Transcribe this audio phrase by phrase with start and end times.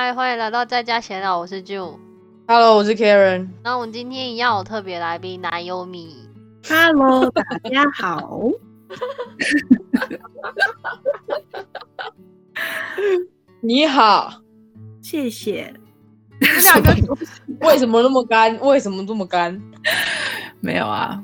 [0.00, 1.98] 嗨，欢迎来到在家闲聊，我是 June。
[2.46, 3.48] Hello，我是 Karen。
[3.64, 6.14] 那我们今天一样有特别来宾奶油米。
[6.68, 8.48] Hello，大家好。
[13.60, 14.40] 你好，
[15.02, 15.74] 谢谢。
[16.38, 16.94] 你两个
[17.62, 18.56] 为什么那么干？
[18.60, 19.60] 为什么这么干？
[20.60, 21.20] 没有啊。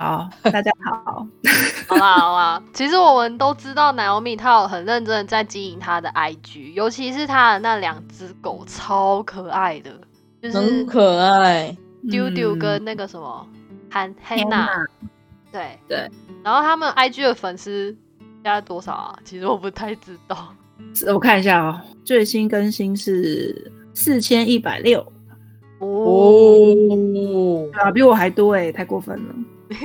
[0.00, 1.26] 好，大家好。
[1.88, 9.90] 好啦好啦，其实我们都知道奶油米他有很认真的在经营他的 IG，尤其是他的那两只狗超可爱的，
[10.40, 11.76] 就是很可爱。
[12.08, 13.44] 丢丢跟那个什么
[13.90, 14.86] 汉 Hanna，
[15.50, 16.08] 对对。
[16.44, 17.90] 然后他们 IG 的粉丝
[18.44, 19.18] 现在多少啊？
[19.24, 20.54] 其实我不太知道。
[21.12, 25.00] 我看一下哦，最新更新是四千一百六。
[25.80, 26.74] 哦，
[27.88, 29.34] 啊，比我还多哎，太过分了。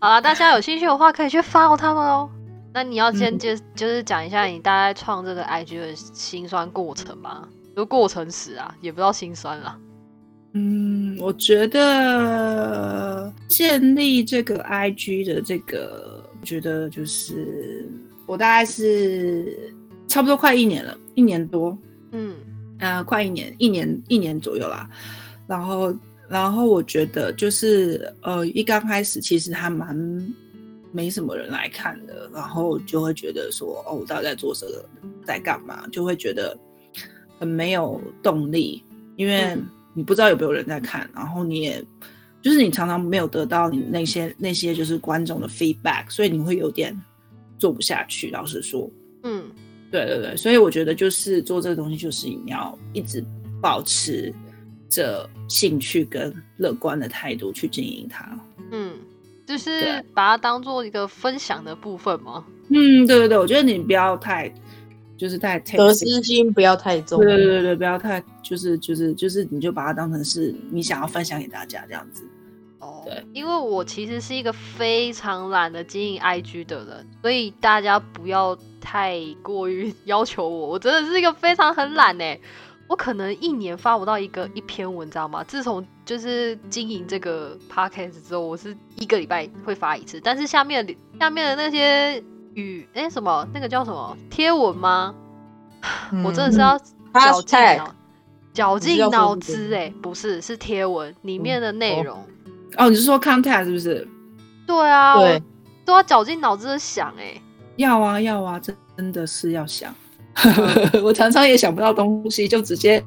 [0.00, 2.30] 好了，大家有兴趣的话可以去 follow 他们哦。
[2.72, 9.78] 那你要先就就是讲一下你大概创这个 IG 的辛酸过程吗，就过程史啊，也不知道辛酸啦。
[10.54, 17.86] 嗯，我觉得建立这个 IG 的这个，我觉得就是
[18.24, 19.74] 我大概是
[20.08, 21.76] 差不多快一年了，一年多，
[22.12, 22.34] 嗯，
[22.78, 24.88] 呃，快一年，一年一年左右啦。
[25.46, 25.94] 然后，
[26.28, 29.96] 然后我觉得就是呃，一刚开始其实还蛮
[30.92, 34.84] 没什么人来看的，然后就会觉得说，哦，我到底在做这个，
[35.24, 35.86] 在干嘛？
[35.92, 36.58] 就会觉得
[37.38, 38.82] 很没有动力，
[39.16, 39.42] 因为。
[39.54, 39.66] 嗯
[39.98, 41.82] 你不知道有没有人在看，然后你也
[42.42, 46.94] 就是你常常没有得到你那些那些就是观众的 feedback，所以你会有点
[47.58, 48.30] 做不下去。
[48.30, 48.90] 老实说，
[49.22, 49.44] 嗯，
[49.90, 53.24] 对对对，所以我觉得就是做这个东西，就是你要一直
[53.58, 54.30] 保持
[54.96, 58.26] 着兴趣跟乐观的态度去经营它。
[58.70, 58.94] 嗯，
[59.46, 62.44] 就是把它当做一个分享的部分吗？
[62.68, 64.50] 嗯，对对对，我觉得你不要太
[65.18, 67.20] 就是太得失心不要太重。
[67.20, 72.24] 对对对对，不要太就是就是就是，你就把它当成是你想要分享给大家这样子。
[72.78, 82.38] 哦，对，因为我其实是一个非常懒得经营 IG 的人，所以大家不要太过于要求我，我真的是一个非常很懒哎，
[82.88, 85.42] 我可能一年发不到一个一篇文章嘛。
[85.44, 90.86] 自从就是经营这个 podcast 之后，我是一个礼拜会发一次，但是下面
[91.18, 92.22] 下面的那些
[92.54, 95.14] 语哎什么那个叫什么贴文吗？
[96.10, 96.78] 嗯我真的是要
[97.12, 97.58] 绞尽
[98.52, 102.26] 绞尽脑汁哎，不是是贴文里面的内哦容。
[102.76, 104.08] 哦，你是说 contact 是不是？
[104.66, 105.42] 对啊，对
[105.84, 107.40] 都要绞尽脑汁的想哎、
[107.76, 109.94] 要啊要啊，真真的是要想。
[111.02, 113.02] 我常常也想不到东西，就直接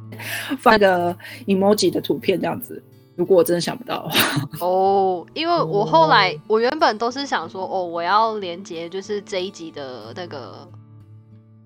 [0.59, 2.81] 发个 emoji 的图片这样子。
[3.15, 10.65] 如果我真的想不到的话， 哦，因为我后来、哦我原本都是想说，哦，我要连接就是这一集的那个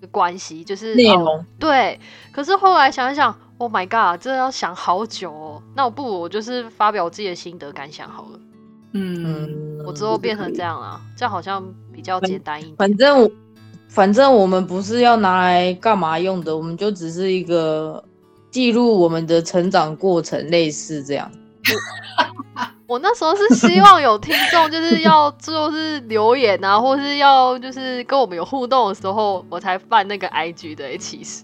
[0.09, 1.99] 关系，就是哦内容对。
[2.31, 5.61] 可是后来想一想，Oh my god，这要想好久哦。
[5.75, 8.39] 那我不如我就是发表自己的心得感想好了。
[8.93, 11.63] 嗯，嗯，我之后变成这样了，这样好像
[11.93, 12.75] 比较简单一点。
[12.77, 13.31] 反正我
[13.93, 18.03] 反正我们不是要拿来干嘛用的，我们就只是一个
[18.49, 21.31] 记录我们的成长过程，类似这样。
[22.87, 30.97] 我那时候是希望有听众，就是要就是留言啊，或是要就是跟我们有互动的时候，我才办那个 IG 的、欸。
[30.97, 31.43] 其实，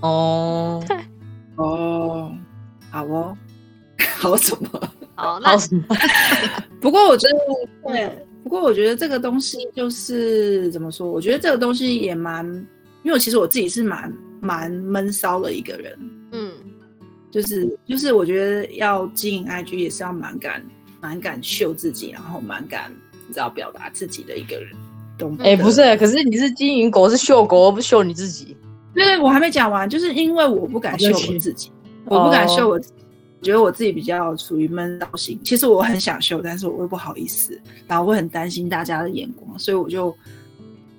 [0.00, 0.82] 哦，
[1.56, 2.32] 哦，
[2.90, 3.36] 好哦，
[4.18, 4.80] 好什么？
[5.14, 5.84] 好，那好什么？
[6.80, 11.10] 不过我觉得，对，不过我觉得这个东西就是怎么说？
[11.10, 12.46] 我觉得这个东西也蛮，
[13.02, 15.98] 因为我其实我自己是蛮蛮闷骚的一个人，
[16.30, 16.52] 嗯
[17.28, 20.64] 就是就是我觉得要经营 IG 也是要蛮敢
[21.00, 22.88] 蛮敢秀自己，然后蛮敢
[23.26, 24.70] 你知道表达自己的一个人，
[25.18, 25.38] 懂吗？
[25.42, 28.56] 哎、不是，可是你是经营狗，是秀狗，而不是秀你自己。
[28.94, 31.72] 对对，我还没讲完，就是因为我不敢秀我自己，
[32.04, 33.05] 我不敢秀我自己，我
[33.42, 35.38] 觉得我自己比较属于闷骚型。
[35.44, 40.16] 其实我很想秀，但是我又不好意思，然后我会很担心大家的眼光，所以我就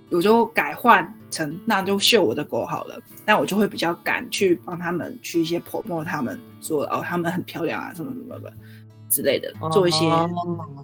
[0.09, 2.99] 我就改换成那就秀我的狗好了。
[3.25, 8.53] 那我就会比较敢去帮他们去一些 promote 他们说哦，他们很漂亮啊，什么什么的
[9.09, 10.29] 之类的，做一些哦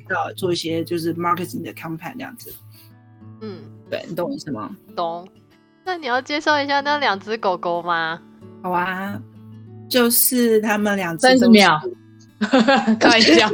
[0.09, 2.53] 呃做一些就是 marketing 的 campaign 这样子。
[3.41, 4.75] 嗯，对你懂我意思吗？
[4.95, 5.27] 懂。
[5.85, 8.21] 那你要介绍一下那两只狗狗吗？
[8.61, 9.21] 好啊，
[9.93, 11.79] 就是他们两只都是三十秒，
[12.99, 13.49] 开玩笑。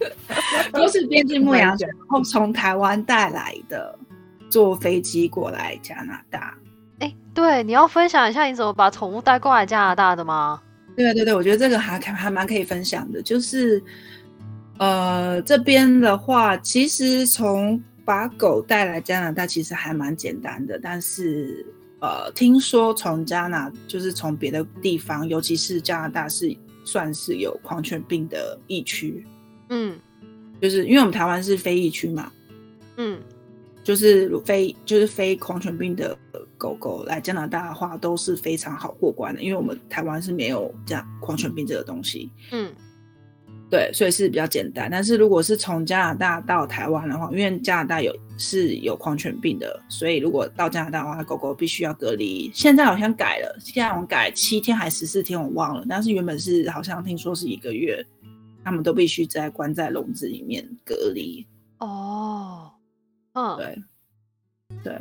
[0.72, 3.98] 都是边境牧羊犬，然后从台湾带来的，
[4.48, 6.54] 坐飞机过来加拿大。
[7.00, 10.60] 哎、对，你要分享一下你怎么把宠物带过来加拿大的吗？
[10.96, 13.82] 对对对，我觉得这个还还蛮可以分享的，就是
[14.78, 21.66] 呃这边的话，其实从把狗带来加拿大其实还蛮简单的，但是
[22.00, 29.26] 呃，听说从加拿就是从别的地方，尤其是加拿大是算是有狂犬病的疫区，
[29.68, 29.98] 嗯。
[30.60, 32.32] 就是因为我们台湾是非疫区嘛，
[32.96, 33.20] 嗯。
[33.82, 36.16] 就是非就是非狂犬病的
[36.58, 42.70] 狗狗来加拿大的话都是非常好过关的，因为我们台湾是没有这样狂犬病这个东西，嗯
[43.70, 44.88] 对，所以是比较简单。
[44.90, 52.50] 但是如果是从加拿大到台湾的话，因为加拿大有是有狂犬病的，所以如果到加拿大的话，狗狗必须要隔离。
[52.52, 55.84] 现在好像改了，现在好像改七天还十四天，我忘了。
[55.88, 58.04] 但是原本是好像听说是一个月，
[58.64, 61.46] 他们都必须在关在笼子里面隔离。
[61.78, 62.72] 哦，
[63.34, 63.82] 嗯对，
[64.82, 64.98] 对。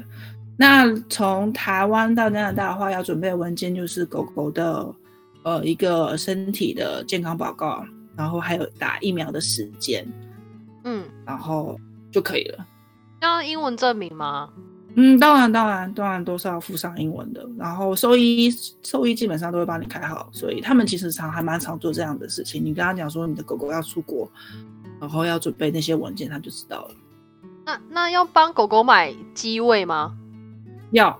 [0.57, 4.94] 那从台湾到加拿大的话，要准备的文件就是狗狗的
[5.44, 7.83] 呃一个身体的健康报告，
[8.19, 10.06] 然后还有打疫苗的时间，
[10.83, 11.80] 嗯，然后
[12.12, 12.66] 就可以了。
[13.21, 14.50] 要英文证明吗？
[14.95, 17.48] 嗯，当然，当然，当然都是要附上英文的。
[17.57, 18.51] 然后兽医，
[18.83, 22.62] 兽医基本上都会帮你开好，所以他们其实常还蛮常做这样的事情。
[22.62, 24.30] 你跟他讲说你的狗狗要出国，
[25.00, 26.92] 然后要准备那些文件，他就知道了。
[27.65, 30.13] 那那要帮狗狗买机位吗？
[30.92, 31.18] 要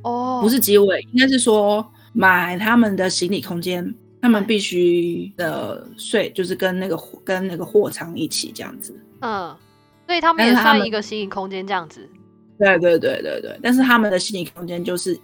[0.00, 8.94] 哦，不是机位，应该是说买他们的行李空间，他们必须的税就是跟那个货跟那个货仓一起这样子。
[9.20, 9.56] 嗯，
[10.06, 12.08] 所以他们也算一个心理空间这样子。
[12.58, 15.16] 对对对对对，但是他们的心理空间就是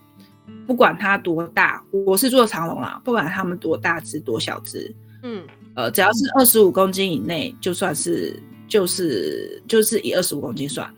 [0.67, 5.43] 不管它多大，我是做长龙啦，不管他们多大只多小只，嗯
[5.75, 10.89] 呃，只要是二十五公斤以内，就算是就是就是以二十五公斤算。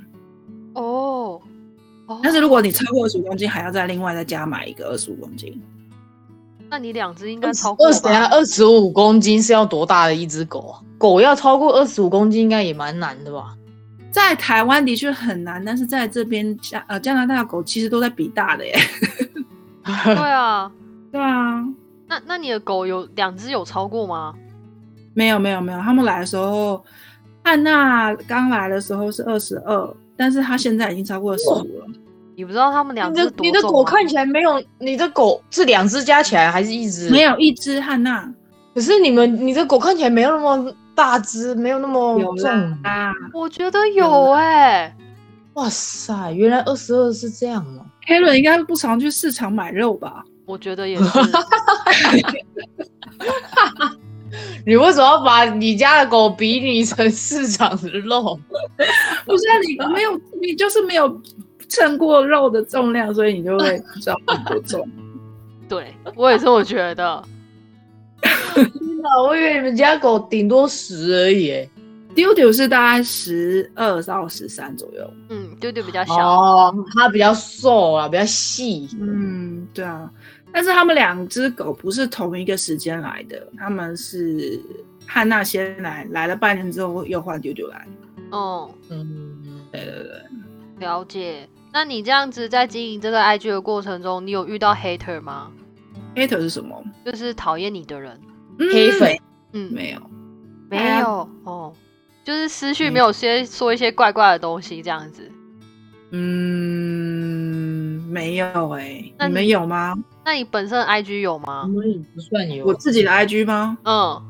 [0.74, 1.40] 哦
[2.06, 5.58] 哦，但是如果你超过二十五公斤，还要再另外再加买一个二十五公斤。
[6.68, 8.06] 那你两只应该超过二十？
[8.08, 10.80] 二十五公斤是要多大的一只狗啊？
[10.98, 13.54] 狗要超过二十五公斤应该也蛮难的吧？
[14.10, 18.74] 在台湾的确很难，但是在这边加呃加拿大的狗其实都在比大的耶。
[19.84, 20.72] 对啊，
[21.12, 21.62] 对啊，
[22.08, 24.34] 那那你的狗有两只有超过吗？
[25.14, 26.82] 没有没有没有，他们来的时候，
[27.44, 31.86] 汉娜刚来的时候是二十二，但是她现在已经超过二十五了。
[32.36, 37.08] 你不知道他们两你只的你的狗看起来没有，你的狗是两只加起来还是一只？
[37.08, 37.22] 没。
[37.22, 38.30] 有一只汉娜
[38.74, 42.50] 可是你们你的狗看起来没有那么大只，没有那么有重。
[42.84, 43.10] 啊。
[43.32, 44.94] 我觉得有哎、
[45.54, 47.80] 哇塞，原来二十二是这样哦。
[48.06, 50.22] k 伦应该不常去市场买肉吧？
[50.44, 51.04] 我觉得也是。
[54.66, 58.38] 你为什么要把你家的狗比拟成市场的肉？
[59.24, 61.08] 不是啊，你没有，你就是没有
[61.68, 64.88] 称过肉的重量，所以你就会不知道有多重。
[65.68, 67.22] 对，我也这么觉得。
[69.24, 71.70] 我以为你们家狗顶多十而已耶。
[72.14, 75.12] 丢丢是大概十二到十三左右。
[75.28, 76.14] 嗯，丢丢比较小。
[76.14, 78.88] 哦，它比较瘦啊，比较细。
[78.98, 80.10] 嗯，对啊。
[80.50, 84.58] 但是他们两只狗不是同一个时间来的，他们是
[85.06, 87.86] 汉娜先来，来了半年之后又换丢丢来。
[88.30, 90.22] 哦、嗯，对对对，
[90.78, 91.46] 了解。
[91.76, 95.50] 那你这样子在经营这个 IG 的过程中，你有遇到 hater 吗
[96.14, 96.82] ？hater 是什么？
[97.04, 98.18] 就是讨厌你的人。
[98.58, 99.14] 嗯黑粉
[99.52, 100.00] 嗯，没有。
[100.70, 101.70] 没有哦，
[102.24, 105.30] 就是私讯没有些说一些怪怪的东西这样子。
[106.12, 109.94] 嗯，没有哎、那你你们有吗？
[110.24, 111.68] 那你本身的 IG 有吗我？
[111.68, 112.64] 们也不算有。
[112.64, 113.76] 我自己的 IG 吗？
[113.84, 114.22] 嗯，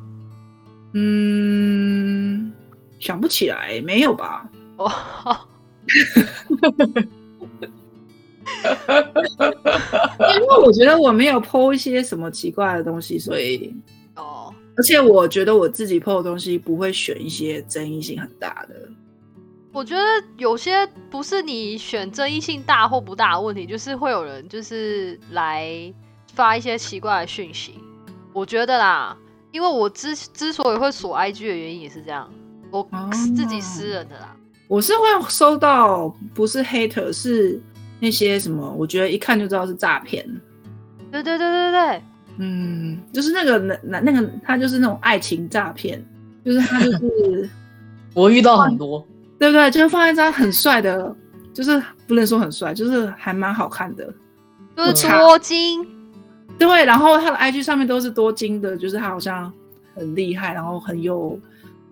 [0.94, 2.52] 嗯，
[2.98, 4.50] 想不起来，没有吧？
[4.78, 4.90] 哦，
[10.34, 13.74] 因为我觉得我没有 PO 一些什么奇怪的东西，所以，
[14.16, 18.74] 哦，而且我觉得我自己 PO 的东西不会选一些争议性很大的。
[19.72, 20.02] 我觉得
[20.38, 25.92] 有些不是你选争议性大或不大的问题，就是会有人就是来
[26.32, 27.74] 发一些奇怪的讯息。
[28.32, 29.16] 我觉得啦，
[29.52, 32.30] 因为我之之所以会锁 IG 的原因也是这样，
[32.70, 34.34] 我哦自己私人的啦。
[34.66, 37.60] 我是会收到不是 hater，是
[38.00, 40.24] 那些什么，我觉得一看就知道是诈骗。
[41.10, 42.02] 对对对对对，
[42.38, 46.04] 嗯，就是那个男男那个他就是那种爱情诈骗，
[46.44, 47.48] 就是他就是
[48.14, 49.06] 我遇到很多。
[49.38, 49.70] 对不对？
[49.70, 51.14] 就是放一张很帅的，
[51.52, 54.10] 就是不能说很帅，就是还蛮好看的。
[54.74, 55.86] 就是嗯多金。
[56.58, 59.52] 对，然后他的 IG 上面都是多金的，就是他好像
[59.94, 61.38] 很厉害，然后很有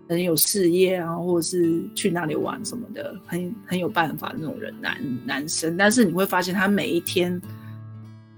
[0.09, 5.77] 很有事业，啊或者是去哪里玩什么的，很很有办法的那种人男男生。
[5.77, 7.41] 但是你会发现他每一天，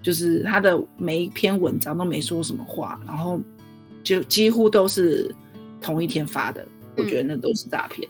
[0.02, 3.40] 就是他的每一篇文章都没说什么话，然后
[4.04, 5.34] 就几乎都是
[5.80, 6.66] 同一天发的。
[6.96, 8.08] 我觉得那都是诈骗。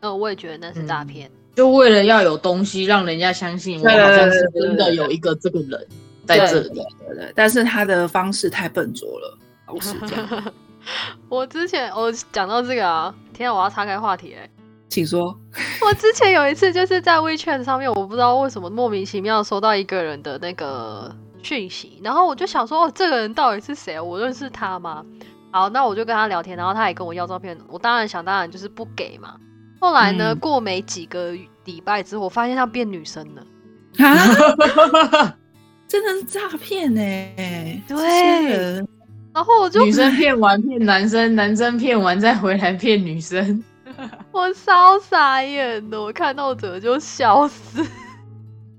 [0.00, 1.30] 呃，我也觉得那是诈嗯骗。
[1.56, 5.86] 就为了要有东西让人家相信我好像是真的有一个这个人
[6.24, 6.68] 在这里。
[7.06, 10.52] 对对，但是他的方式太笨拙了，我是这样。
[11.28, 14.48] 我之前我讲到这个啊，天啊，我要岔开话题哎、
[14.88, 15.36] 请说。
[15.82, 24.00] 我之前有一次就是在 WeChat 上面，我不知道为什么莫名其妙收到一个人的那个讯息，然后我就想说，哦，这个人到底是谁？
[24.00, 25.04] 我认识他吗？
[25.50, 29.34] 好，那我就跟他聊天，然后他也跟我要照片，我当然想当然就是不给嘛。
[29.80, 31.32] 后来呢，嗯过没几个
[31.64, 33.42] 礼拜之后，我发现他变女生了。
[34.04, 35.34] 啊，
[35.88, 37.00] 真的是诈骗呢！
[37.88, 38.84] 对
[39.38, 43.62] 然后我就女生骗完骗男生，男生骗完再回来骗女生。
[44.32, 47.86] 我超傻眼的，我看到整个就笑死。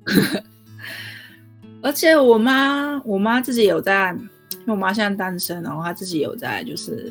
[1.82, 4.14] 而且我妈，我妈自己有在，
[4.52, 7.10] 因为我妈现在单身，然后她自己有在，就是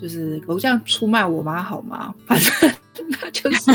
[0.00, 2.14] 就是我这样出卖我妈好吗？
[2.26, 2.70] 反正
[3.18, 3.72] 她就是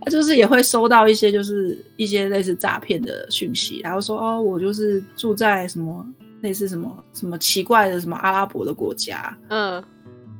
[0.00, 6.06] 她就是也会收到一些就是一些类似诈骗的讯息，然后说哦，我就是住在什么
[6.42, 9.82] 类似什么什么奇怪的什么阿拉伯的国家，嗯。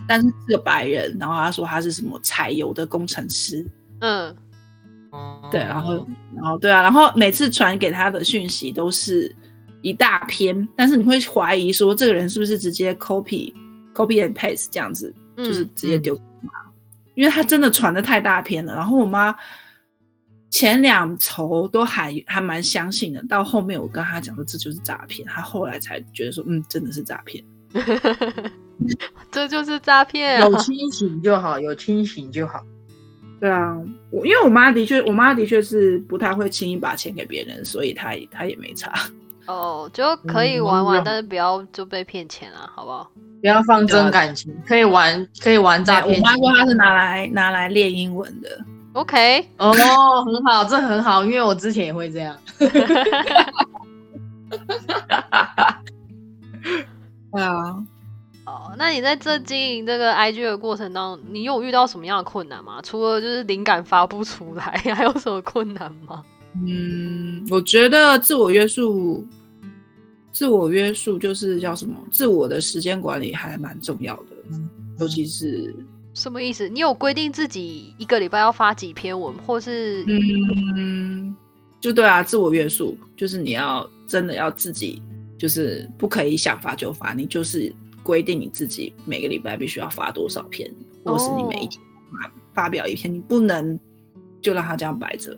[0.09, 3.64] 但是是个白人，然后他说他是什么采油的工程师，
[4.00, 4.35] 嗯，
[5.52, 6.04] 对，然后，
[6.35, 9.33] 然后对啊，然后每次传给他的讯息都是
[9.83, 13.54] 一大篇，但是你会怀疑说这个人是不是直接 copy
[13.95, 16.52] copy and paste 这样子，嗯就是直接丢给我妈，
[17.14, 18.75] 因为他真的传的太大篇了。
[18.75, 19.33] 然后我妈
[20.50, 27.42] 前两筹都还还蛮相信的，到后面我跟他讲说这就是诈骗，他后来才觉得说嗯真的是诈骗。
[29.30, 30.57] 这就是诈骗、啊有。
[30.59, 32.64] 清醒就好，有清醒就好。
[33.38, 33.76] 对啊，
[34.11, 38.92] 我因为我妈的确，我妈的确是不太会轻易把钱给别人，所以她也她也没差。
[39.47, 43.11] 哦，就可以嗯玩玩，嗯但是不要就被骗钱啊，好不好？
[43.40, 46.19] 不要放真感情，可以玩，可以玩诈骗。
[46.19, 48.49] 我妈说她是拿来拿来练英文的。
[48.92, 49.73] OK，哦，
[50.25, 52.37] 很好，这很好，因为我之前也会这样。
[57.32, 57.76] 对啊，
[58.44, 62.80] 哦，那你在这经营这个 IG 的过程当中，你有遇到什么样的困难吗？
[62.82, 66.25] 除了就是灵感发不出来， 还有什么困难吗？
[66.66, 69.25] 嗯，我觉得自我约束，
[70.32, 71.94] 自我约束就是叫什么？
[72.11, 74.30] 自我的时间管理还蛮重要的，
[74.99, 75.73] 尤其是
[76.14, 76.68] 什么意思？
[76.68, 80.04] 你有规定自己一个礼拜要发几篇文，或是
[80.76, 81.34] 嗯，
[81.80, 85.02] 就对啊，自我约束就是你要真的要自己，
[85.38, 90.70] 就是不可以想发就发，你就是规定你自己每个礼拜必须要发多少篇，
[91.04, 91.80] 或是你每一天
[92.12, 92.32] 发
[92.64, 93.78] 发表一篇，你不能
[94.42, 95.36] 就让它这样摆着。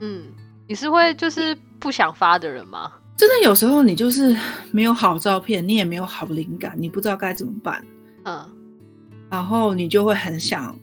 [0.00, 0.24] 嗯，
[0.66, 2.92] 你是会就是不想发的人吗？
[3.16, 4.36] 真的有时候你就是
[4.70, 7.84] 没有好照片，你也没有好灵感，你不知道该怎么办，
[8.24, 8.48] 嗯
[9.30, 10.78] 然后你就会很想、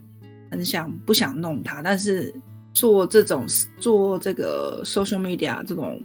[0.51, 1.81] 很想、不想弄它。
[1.81, 2.33] 但是
[2.73, 3.45] 做这种
[3.77, 6.01] 做这个 social media 这种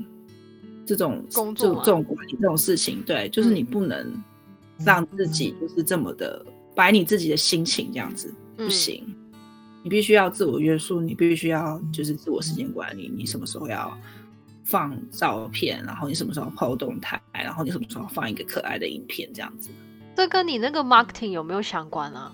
[0.87, 4.13] 这种工作吗这种管理这种事情，对，就是你不能
[4.85, 6.45] 让自己就是这么的
[6.75, 9.05] 摆你自己的心情这样子，不嗯行。
[9.83, 13.97] 你必须要自我约束，你必须要就是自我时间管理，你什么时候要
[14.63, 19.71] 放照片，然后你什么时候 PO 动态，然后你什么时候放一个可爱的影片，这样子
[20.21, 22.31] 这跟你那个 marketing 有没有相关啊？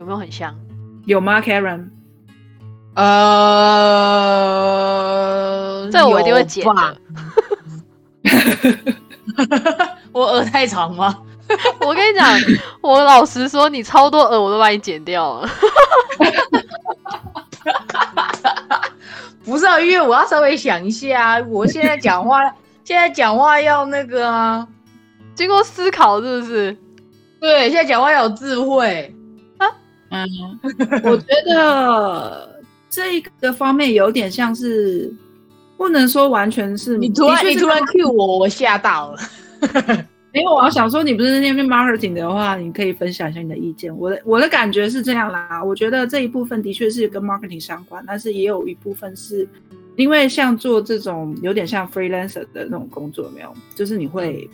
[0.00, 0.56] 有没有很像？
[1.04, 1.90] 有吗，Karen？
[2.94, 3.04] 呃，
[5.92, 6.96] 这我一定会剪的。
[10.12, 11.14] 我耳太长吗？
[11.86, 12.26] 我跟你讲，
[12.80, 15.48] 我老实说，你超多耳我都把你剪掉了。
[19.44, 22.40] 不是啊，因为我要稍微想一下，我现在讲话，
[22.82, 24.66] 现在讲话要那个啊，
[25.34, 26.74] 经过思考，是不是？
[27.40, 29.14] 对，现在讲话有智慧
[29.58, 29.66] 啊。
[30.10, 30.26] 嗯，
[31.04, 35.12] 我觉得这一个方面有点像是，
[35.76, 39.18] 不能说完全是你突然你突然 cue 我，我吓到了。
[40.32, 43.96] 因为我要想说，你不是那边 marketing 的话，你可以分享一下你的意见。
[43.96, 49.48] 我的我的感觉是这样啦，我觉得这一部分的确是跟 marketing 相关，但是也有一部分是
[49.96, 53.50] 因为像做这种有点像 freelancer 的那种工作，有没有？
[53.74, 54.46] 就是你会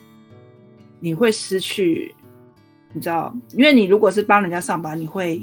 [1.01, 2.15] 你会失去，
[2.93, 5.43] 你知道，因为你如果是帮人家上班，你会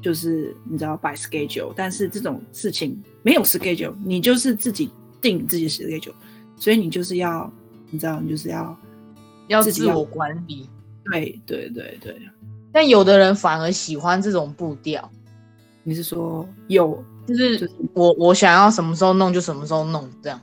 [0.00, 6.14] 就是你知道 by schedule，但是这种事情没有 schedule，你就是自己定自己的 schedule，
[6.56, 7.52] 所以你就是要
[7.90, 8.76] 你知道，你就是要。
[9.48, 10.66] 要自我管理。
[11.04, 12.16] 对对对对，
[12.72, 15.10] 但有的人反而喜欢这种步调，
[15.82, 17.04] 你是说有？
[17.26, 20.40] 就是就是我我想要什么时候弄就什么时候弄，这样。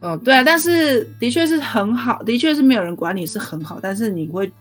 [0.00, 4.52] 嗯，对啊，但是的确是很好，的确是没有人管你是很好，但是你会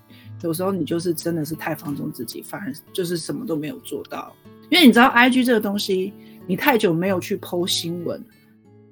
[0.43, 4.33] 有时候你就是真的是太放纵自己，反而就是什么都没有做到。
[4.69, 6.13] 因为你知道 IG 这个东西，
[6.47, 8.23] 你太久没有去 PO 新闻，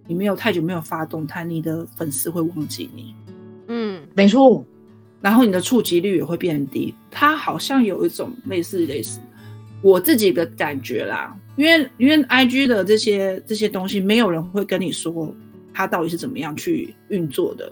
[0.08, 3.16] 你没有太久没有发动态，你的粉丝会忘记你，
[3.68, 4.66] 嗯，没错，
[5.22, 6.94] 然后你的触及率也会变低。
[7.10, 9.20] 它好像有一种类似类似
[9.82, 15.34] 我自己的感觉啦，因为因为 IG 的这些这些东西，没有人会跟你说
[15.74, 17.72] 它到底是怎么样去运作的，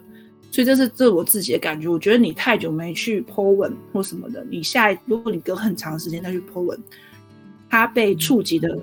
[0.52, 1.88] 所以这是这是我自己的感觉。
[1.88, 6.80] 我觉得你太久没去 Po 文或什么的，你下一如果你隔很长时间再去 Po 文，
[7.70, 8.78] 它被触及的，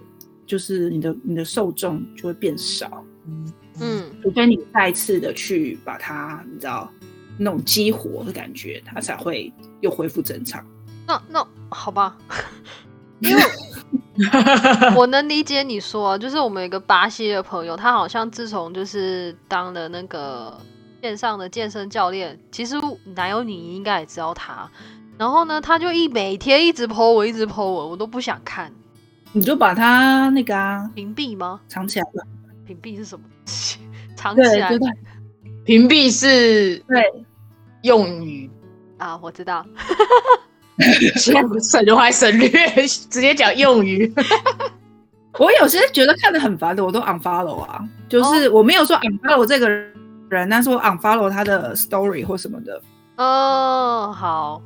[0.47, 3.04] 就是你的你的受众就会变少。
[3.80, 6.88] 嗯，除非你再次的去把它，你知道
[7.37, 10.64] 那种激活的感觉，它才会又恢复正常。
[11.06, 12.16] 那那好吧，
[13.21, 13.42] 因为
[14.97, 20.56] 我能理解你说，就是我们有一个巴西的朋友，他好像自从就是当了那个
[21.04, 22.76] 线上的健身教练，其实
[23.14, 24.66] 男友你应该也知道他。
[25.18, 28.73] 然后呢，他就一每天一直 po 文，一直 po 文，我都不想看，
[29.32, 31.61] 你就把他那个啊屏蔽吗？
[31.68, 32.23] 藏起来吧。
[32.66, 33.80] 屏蔽是什么东西？
[34.16, 34.70] 藏起对，来
[35.66, 37.26] 屏蔽是对，
[37.82, 38.50] 用语，
[38.96, 39.18] 啊？
[39.20, 39.62] 我知道，
[41.16, 42.50] 现在省还省略，
[43.11, 44.11] 直接讲用语。
[45.38, 47.87] 我有些觉得看的很烦的，我都 unfollow 啊。
[48.08, 49.92] 就是我没有说 unfollow 这个人，
[50.31, 52.83] 但是我 unfollow 他的 story 或什么的。
[53.16, 54.62] 哦，好，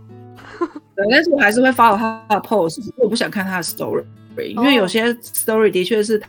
[0.97, 4.05] 对，但是我还是会 follow 他的 post，只是我不想看他的 story，
[4.37, 6.23] 因为有些 story 的确是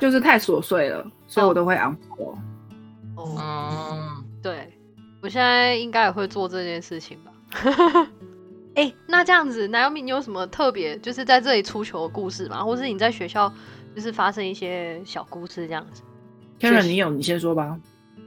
[0.00, 2.34] 就是太琐碎了，所以我都会 unfollow。
[3.16, 4.72] 哦，嗯，对，
[5.22, 7.32] 我现在应该也会做这件事情吧。
[8.76, 12.64] 哎、那这样子，，Naomi，，你有什么特别就是在这里出糗的故事吗？
[12.64, 13.52] 或是你在学校
[13.94, 16.02] 就是发生一些小故事这样子
[16.60, 17.76] ？Karen，你有你先说吧。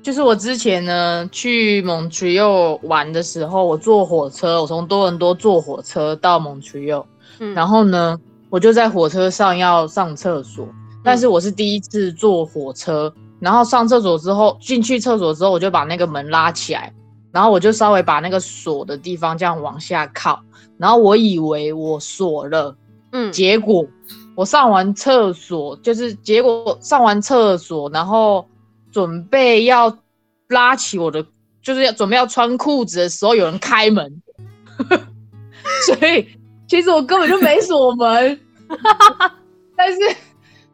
[0.04, 7.02] 就是我之前呢去蒙特利尔玩的时候，我坐火车，我从多伦多坐火车到蒙特利尔，
[7.40, 8.20] 嗯，然后呢，
[8.50, 10.68] 我就在火车上要上厕所，
[11.02, 16.94] 但是我是第一次坐火车，然后上厕所之后进去厕所之后，我就把那个门拉起来，
[17.32, 20.38] 然后我就稍微把那个锁的地方这样往下靠，
[20.78, 22.76] 然后我以为我锁了，
[23.14, 23.86] 嗯，结果
[24.36, 28.46] 我上完厕所，就是结果上完厕所，然后
[28.94, 29.98] 准备要
[30.50, 31.26] 拉起我的，
[31.62, 34.22] 就是要准备要穿裤子的时候，有人开门，
[35.88, 36.28] 所以
[36.68, 38.40] 其实我根本就没锁门，
[39.76, 39.98] 但是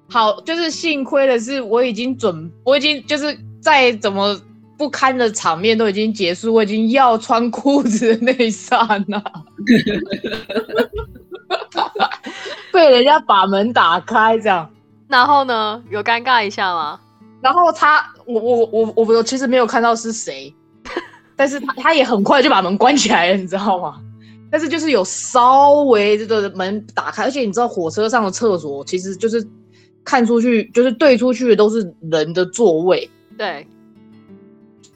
[0.10, 4.38] 好，就是幸亏的是我已经准，我已经就是再怎么
[4.78, 8.78] 不堪的场面都已经结束，我已经要穿裤子的那一刹
[9.08, 9.24] 那。
[12.72, 14.70] 被人家把门打开，这样，
[15.08, 17.00] 然后呢，有尴尬一下吗？
[17.42, 20.54] 然后他，我我我我我其实没有看到是谁，
[21.36, 24.02] 但是他他也很快就把门关起来了，你知道吗？
[24.52, 29.48] 但是就是有稍微这个门打开，而且你知道火车上的厕所其实就是
[30.04, 33.68] 看出去就是对出去的都是人的座位，对，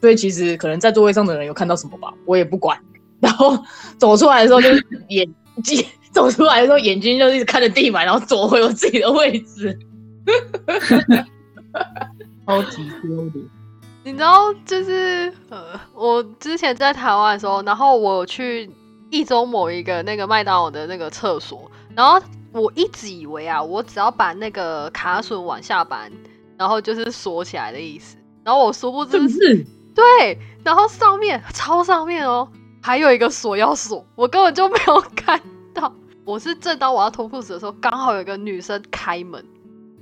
[0.02, 2.78] 所以其实可能在座位上的人有看到什么吧，我也不管。
[3.20, 3.58] 然后
[3.98, 5.26] 走出来的时候就是眼
[5.64, 9.78] 睛 走出来的时候眼睛就一直看着地板，然后走回我自己的位置，
[12.46, 13.50] 超级丢脸。
[14.06, 18.70] 你知道，就是呃，我之前在台湾的时候，然后我去
[19.10, 26.12] 一中某一个那个麦当劳的那个厕所，然后我一直以为啊，我只要把那个卡榫往下搬，
[26.58, 28.18] 然后就是锁起来的意思。
[28.44, 29.66] 然后我殊不知是？
[29.96, 32.46] 对，然后上面超上面哦，
[32.82, 35.40] 还有一个锁要锁，我根本就没有看
[35.74, 35.94] 到。
[36.26, 39.46] 我是正当我要脱裤子的时候，刚好有一个女生开门，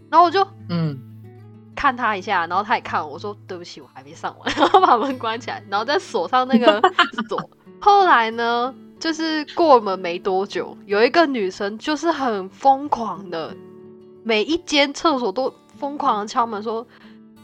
[0.10, 0.98] 然后我就嗯，
[1.82, 6.80] 看他一下，然后他也看我，我说对不起，我还没上完，然后把门关起来，然后再锁上那个
[7.28, 7.50] 锁。
[7.80, 13.56] 后来呢，就是过门没多久，有一个女生就是很疯狂的，
[14.22, 16.86] 每一间厕所都疯狂的敲门说：“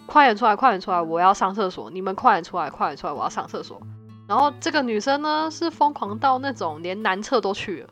[0.05, 1.89] 快点出来，快点出来，我要上厕所！
[1.89, 3.81] 你们快点出来，快点出来，我要上厕所！”
[4.29, 7.89] 然后这个女生呢是疯狂到那种连男厕都去了，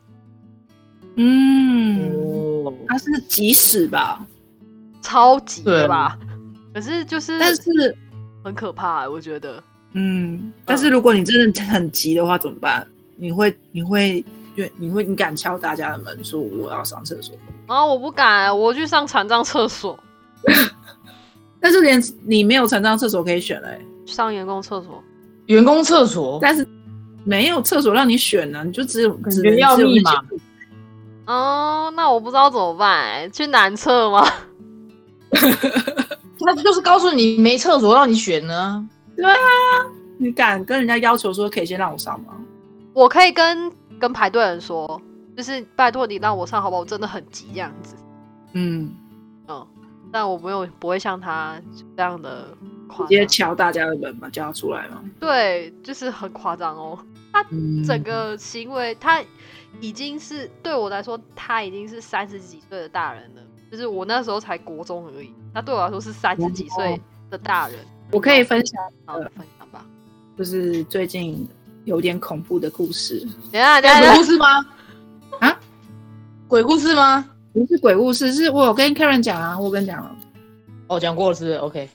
[1.16, 4.24] 嗯，哦，他是急死吧？
[5.02, 6.16] 超级对的吧？
[6.76, 7.98] 可是就是但是，
[8.44, 9.64] 很可怕欸、我觉得。
[9.94, 12.86] 嗯，但是如果你真的很急的话，怎么办？
[13.16, 14.22] 你会，你会，
[14.58, 17.34] 对，你会，你敢敲大家的门说我要上厕所？
[17.66, 19.98] 然后我不敢，我去上残障厕所，
[21.62, 25.02] 但是连你没有残障厕所可以选嘞、上员工厕所。
[25.46, 26.68] 员工厕所，但是
[27.24, 30.22] 没有厕所让你选呢、你就只有只能要密码
[31.26, 34.28] 哦，那我不知道怎么办、欸，去男厕吗？
[36.46, 38.88] 那就是告诉你没厕所让你选呢。
[39.16, 39.38] 对啊
[40.18, 42.34] 你敢跟人家要求说可以先让我上吗？
[42.94, 45.02] 我可以跟跟排队人说，
[45.36, 46.80] 就是拜托你让我上好不好？
[46.80, 47.96] 我真的很急这样子。
[48.54, 48.94] 嗯，
[49.48, 49.68] 嗯，
[50.12, 51.62] 但我没有不会像他
[51.98, 52.48] 这样的
[52.98, 55.02] 直接，敲大家的门嘛，叫他出来嘛。
[55.20, 56.98] 对，就是很夸张哦。
[57.34, 57.46] 他
[57.86, 59.22] 整个行为，他
[59.82, 63.42] 已经是对我来说，他已经是三十几岁的大人了。
[63.72, 67.00] 就是我那时候才国中而已，他对我来说是三十几岁
[67.30, 67.78] 的大人。
[68.12, 69.86] 我可以分享，好分享吧。
[70.38, 71.48] 就是最近
[71.86, 73.20] 有点恐怖的故事，
[73.52, 74.66] 等一下，等一下，鬼故事吗？
[75.40, 75.60] 啊，
[76.48, 77.28] 鬼故事吗？
[77.54, 80.16] 不是鬼故事，是我有跟 Karen 讲啊，我跟你讲了。
[80.88, 81.90] 哦，讲过了是是？OK。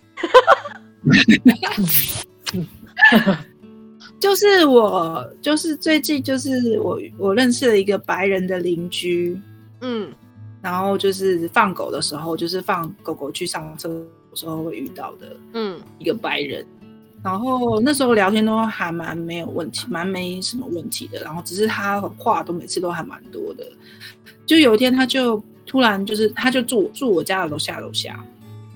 [4.18, 9.40] 就是我，就是最近就是我我认识了一个白人的邻居，
[9.80, 10.12] 嗯
[10.62, 13.98] 然后就是放狗的时候，就是放狗狗去上厕所
[14.30, 16.64] 的时候会遇到的嗯一个白人。
[17.22, 21.22] 然后那时候聊天都还蛮没有问题，蛮没什么问题的。
[21.22, 23.66] 然后只是他话都每次都还蛮多的。
[24.46, 28.24] 就有一天他就突然就是他就住住我家的楼下楼下，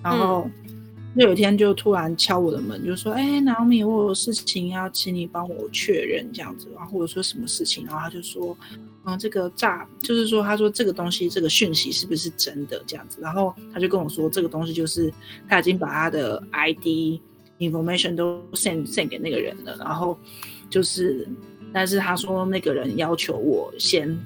[0.03, 0.47] 然后
[1.17, 8.55] 就有一天就突然敲我的门，就说：“哎、m i 我有事情要请你帮我确认这样子。”然后我说什么事情，然后他就说
[9.05, 15.13] ：“嗯，这个诈就是说，他说这个东西这个讯息是不是真的这样子？”然后他就跟我说，这个东西就是
[15.49, 17.21] 他已经把他的 ID
[17.59, 20.19] information 都 send send 给那个人了，然后
[20.71, 21.29] 就是，
[21.73, 24.19] 但是他说那个人要求我先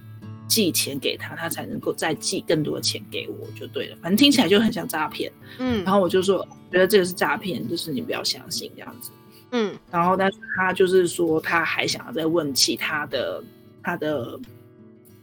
[0.46, 3.96] 寄钱给他，他才能够再寄更多的钱给我，就对了。
[4.00, 5.30] 反正听起来就很像诈骗。
[5.58, 9.10] 嗯，然后我就说，觉得这个是诈骗，就是你不要相信这样子。
[9.50, 13.42] 嗯然后，但是他就是说，他还想要再问其他的
[13.82, 14.38] 他的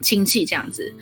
[0.01, 0.93] 亲戚这样子，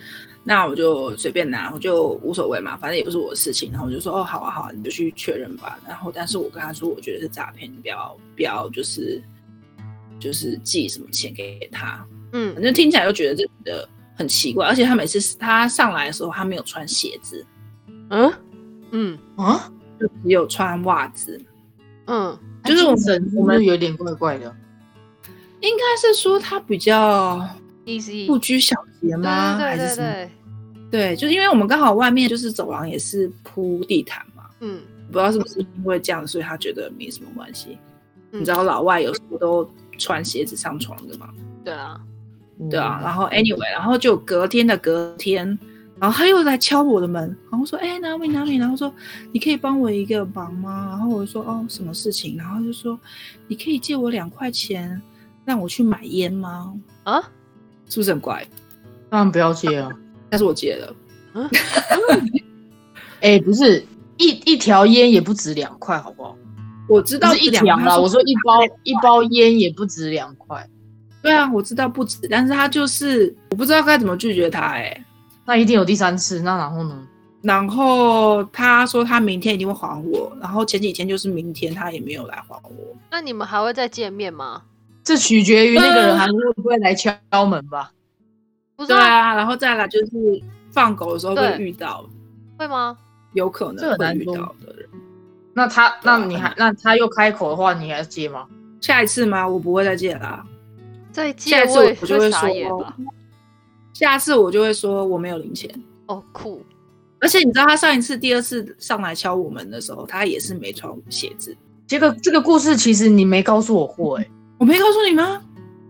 [0.43, 3.71] 那我就随便拿，我就无所谓嘛，反正也不是我的事情。
[3.71, 5.79] 然后我就说，哦，好啊，好啊，你就去确认吧。
[5.87, 9.21] 然后，但是我跟他说，我觉得是诈骗，你不要不要就是
[10.19, 14.67] 就是寄什么钱给他，嗯反正听起来就觉得这的很奇怪。
[14.67, 17.45] 而且他每次他上来的时候，他没有穿鞋子，
[18.09, 18.33] 嗯
[18.91, 21.41] 嗯啊，就只有穿袜子。
[22.05, 24.53] 嗯就是我们我们有点怪怪的。
[25.61, 27.45] 应该是说他比较
[27.85, 29.57] ，easy，不拘小节吗？
[29.57, 30.11] 对还是什么？
[30.11, 30.29] 对对
[30.91, 37.77] 对，对，就是因为我们刚好外面就是走廊也是铺地毯嘛，嗯不知道是不是因为这样，所以他觉得没什么关系。
[38.31, 39.69] 嗯你知道老外有时候都
[39.99, 41.29] 穿鞋子上床的嘛？
[41.63, 42.01] 对啊，
[42.69, 45.45] 对啊，然后 anyway，然后就隔天的隔天，
[45.99, 48.91] 然后他又来敲我的门，然后说：“哎、哪里哪里？”然后说
[49.31, 52.99] ：“你可以帮我一个忙吗？”然后我就说：“哦，什么事情？”然后就说
[53.47, 54.99] ：“你可以借我两块钱，
[55.45, 57.23] 让我去买烟吗啊，？”
[57.93, 58.43] 是不是很乖？
[59.07, 59.91] 当然不要接啊。
[60.31, 60.95] 但是我借了。
[63.21, 63.85] 哎，不是
[64.17, 66.35] 一一条烟也不止两块，好不好？
[66.89, 70.67] 我知道是一条啦，我说一包一包烟也不止两块，
[71.21, 75.05] 对啊，我知道不止，但是他就是我不知道该怎么拒绝他哎、
[75.45, 76.39] 那一定有第三次。
[76.39, 77.07] 那然后呢？
[77.43, 82.97] 然后他说他明天一定会还我，然后前几天就是明天他也没有来还我。
[83.11, 84.63] 那你们还会再见面吗？
[85.03, 87.13] 这取决于那个人还会不会来敲
[87.45, 87.91] 门吧。
[88.87, 92.09] 对啊，然后再来就是放狗的时候会遇到，
[92.57, 92.97] 会吗？
[93.33, 94.89] 有可能会遇到的人。
[95.53, 98.47] 那他，那你还，那他又开口的话，你还要接吗？
[98.81, 99.47] 下一次吗？
[99.47, 100.43] 我不会再借啦。
[101.11, 102.95] 再下见一次我就会说吧。，
[103.93, 105.69] 下次我就会说我没有零钱。
[106.07, 106.61] 哦，酷，
[107.21, 111.55] 而且你知道他上一次、第二次上来敲我们的时候，他也是没穿鞋子。
[111.85, 114.31] 这个这个故事其实你没告诉我过、欸，
[114.63, 115.41] 我没告诉你吗？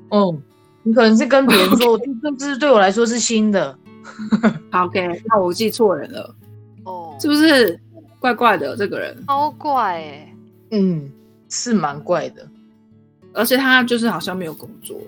[0.10, 0.36] 哦，
[0.82, 3.78] 你可能是跟别人 说，这这这对我来说是新的。
[4.72, 6.36] 好，OK，那我记错人了，
[6.84, 7.80] 哦，是不是
[8.20, 9.16] 怪怪的这个人？
[9.28, 10.36] 超怪哎，
[10.72, 11.08] 嗯，
[11.50, 12.50] 是蛮怪的。
[13.32, 15.00] 而且他就是好像没有工作，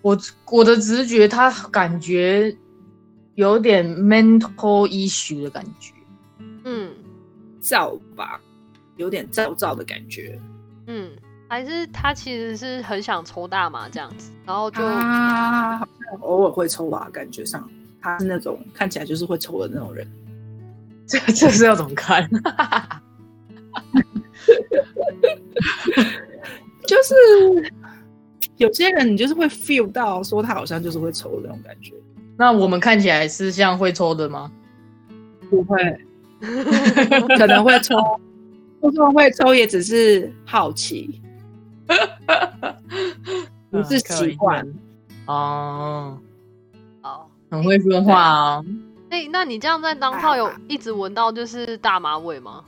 [0.00, 0.18] 我
[0.50, 2.56] 我的直觉，他感觉
[3.34, 5.92] 有点 mental issue 的感觉。
[6.64, 6.90] 嗯
[7.60, 8.40] 躁吧，
[8.96, 10.40] 有点躁躁的感觉。
[10.86, 11.10] 嗯，
[11.48, 17.68] 还是他其实是很想抽大麻这样子，然后就啊好像偶尔会抽吧，感觉上
[18.00, 20.06] 他是那种看起来就是会抽的那种人。
[21.08, 22.28] 这这是要怎么看？
[26.86, 27.14] 就是
[28.56, 31.94] 有些人你就是会 feel 到说他好像就是会抽的那种感觉。
[32.36, 34.52] 那我们看起来是像会抽的吗？
[35.50, 35.76] 不会，
[37.38, 37.96] 可能会抽，
[38.82, 41.20] 就算会抽也只是好奇，
[43.70, 44.66] 不是习惯。
[45.26, 46.18] 哦，
[47.02, 47.26] 哦。
[47.50, 48.64] 很会说话啊。
[49.10, 52.62] 哎、那你这样在当套有一直闻到就是大麻味吗？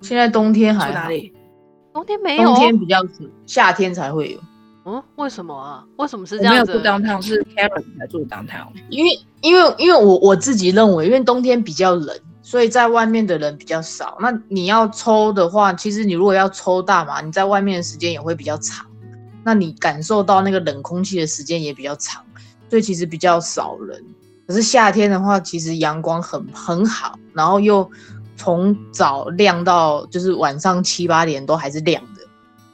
[0.00, 1.32] 现在冬天还哪里？
[1.92, 4.40] 冬天没有，冬天比较少，夏天才会有。
[4.86, 5.84] 嗯，为什么啊？
[5.96, 8.66] 为什么是这样子？downtown，是 Karen 才做 downtown。
[8.90, 12.14] 因为因为因为我我自己认为，因为冬天比较冷，
[12.46, 14.18] 所以在外面的人比较少。
[14.20, 18.84] 那你要抽的话，其实你如果要抽大麻，你在外面的时间也会比较长，
[19.42, 22.22] 那你感受到那个冷空气的时间也比较长，
[22.68, 24.04] 所以其实比较少人。
[24.46, 27.90] 可是夏天的话，其实阳光很很好，然后又
[28.36, 32.20] 从早亮到就是晚上七八点都还是亮的，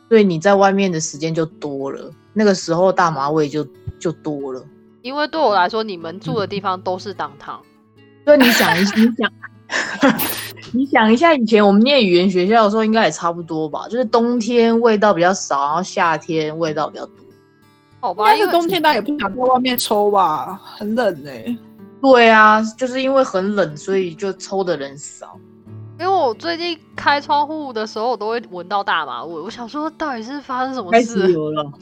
[0.08, 3.64] 所以你在外面的时间就多了，那个时候大麻味就
[4.00, 4.60] 就多了。
[5.02, 7.60] 因为对我来说，你们住的地方都是当堂。
[8.26, 9.32] 所以你想一，你想，
[10.72, 13.88] 你想一下，以前我们念语言学校的时候，应该也差不多吧？
[13.88, 17.14] 就是冬天味道比较少，然后夏天味道比较多。
[18.00, 21.56] 好吧，但因为是冬天大家也不想在外面抽吧，很冷哎、
[22.00, 25.38] 对啊，就是因为很冷，所以就抽的人少。
[25.98, 29.34] 因为我最近开窗户的时候，我都会闻到大麻味。
[29.38, 31.26] 我想说，到底是发生什么事？
[31.28, 31.72] 了，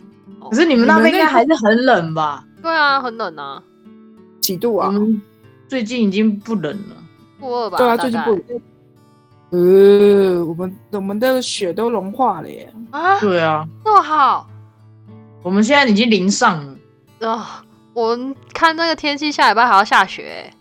[0.51, 2.44] 可是你们那边应该还是很冷吧？
[2.61, 3.62] 对啊，很冷啊，
[4.40, 4.88] 几度啊？
[4.88, 5.23] 我们
[5.68, 6.97] 最近已经不冷了。
[7.38, 7.79] 负二吧。
[7.79, 8.31] 对啊，最近不。
[9.51, 12.70] 呃，我们我们的雪都融化了耶。
[12.90, 14.46] 啊，对啊，那么好
[15.42, 17.31] 我们现在已经零上了。
[17.31, 17.64] 啊！
[17.94, 20.55] 我们看那个天气，下礼拜还要下雪欸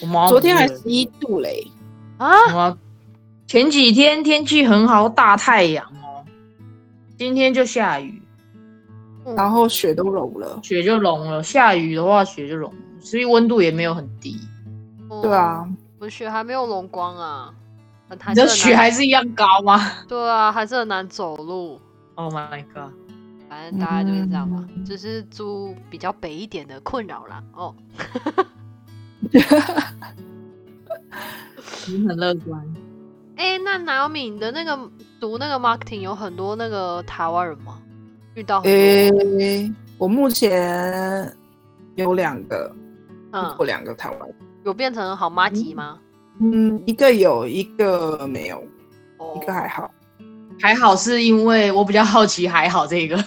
[0.00, 1.66] 我们昨天还十一度嘞。
[2.16, 2.30] 啊！
[2.54, 2.78] 我
[3.46, 6.24] 前几天天气很好，大太阳哦，
[7.18, 8.22] 今天就下雨。
[9.36, 10.60] 然后雪都融了。
[10.62, 14.38] 雪就融了，下雨的话雪就融了，所以温度也没有很低。
[15.18, 17.52] 哦对啊，我血还没有融光啊，
[18.28, 21.80] 你的雪是很难还是一样高吗对啊，还是很难走路。
[22.16, 22.92] ？Oh my god！
[23.48, 27.42] 反正大概就是这样吧，嗯只是住比较北一点的困扰啦。
[27.54, 27.74] 哦，
[31.86, 32.74] 你很乐观。
[33.36, 34.78] 哎、那 Naomi 你的那个
[35.20, 37.80] 读那个 marketing 有很多那个台湾人吗？
[38.34, 38.70] 遇到很多
[39.38, 41.32] 诶、我目前
[41.96, 42.74] 有两个，
[43.32, 44.34] 嗯有，两个台湾人。
[44.64, 45.98] 有变成好妈吉吗？
[46.40, 48.56] 嗯，一个有，一个没有，
[49.18, 49.90] 哦一个还好。
[50.60, 53.16] 还好是因为我比较好奇，还好这个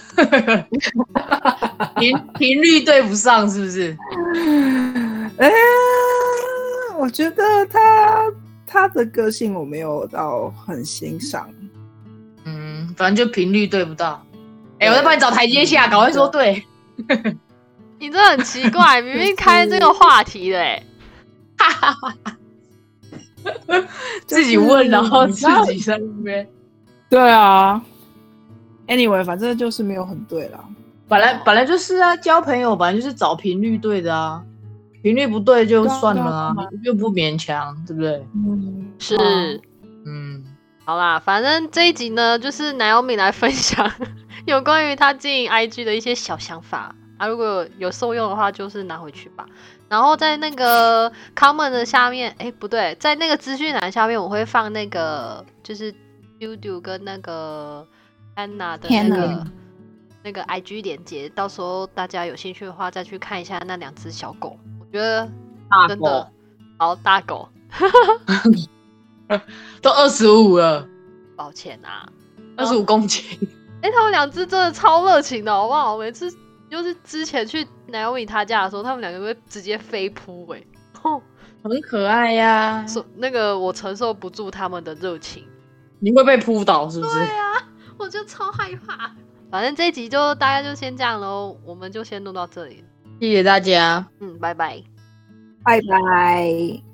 [1.97, 3.95] 频频率对不上，是不是？
[5.37, 5.51] 哎、
[6.97, 8.23] 我觉得他
[8.65, 11.49] 他的个性我没有到很欣赏。
[12.45, 14.25] 嗯，反正就频率对不到。
[14.79, 16.63] 哎、我在帮你找台阶下，赶快说对。
[17.99, 20.81] 你这很奇怪，明明开这个话题的哎、
[24.25, 26.47] 自己问，然后自己在那边。
[27.09, 27.81] 对啊
[28.87, 30.59] ，anyway，反正就是没有很对啦。
[31.07, 34.43] 本来本来就是啊，交朋友本来就是找频率对的啊，
[35.01, 38.25] 频率不对就算了啊又不勉强，对不对？
[38.35, 39.15] 嗯，是。
[40.05, 40.43] 嗯，
[40.83, 43.89] 好啦，反正这一集呢，就是 Naomi 来分享
[44.45, 47.27] 有关于他经营 IG 的一些小想法啊。
[47.27, 49.45] 如果有受用的话，就是拿回去吧。
[49.89, 55.93] 然后在那个 comment 的下面，哎，不对，在那个资讯栏下面，我会放那个就是
[56.39, 57.85] Studio 跟那个
[58.35, 59.47] Anna 的那个
[60.23, 64.57] 那个 IG 连接，到时候大家有兴趣的话，再去看一下那两只小狗。
[64.79, 65.27] 我觉得
[65.87, 66.27] 真的狗
[66.77, 67.47] 好大狗，
[69.81, 70.87] 都二十五了，
[71.35, 72.07] 抱歉啊。
[72.57, 73.23] 二十五公斤。
[73.81, 75.97] 哎、他们两只真的超热情的，好不好？
[75.97, 76.29] 每次
[76.69, 80.57] 就是之前去 Naomi 他家的时候，他们两个会直接飞扑、欸，
[81.03, 81.21] 哎，
[81.63, 85.43] 很可爱呀、说那个我承受不住他们的热情。
[85.99, 87.15] 你会被扑倒是不是？
[87.15, 87.53] 对啊，
[87.97, 89.11] 我就超害怕。
[89.49, 92.83] 反正这一集就大概就先这样喽，我们就先录到这里。
[93.19, 94.05] 谢谢大家。
[94.19, 94.83] 嗯，拜拜。
[95.63, 96.86] 拜拜。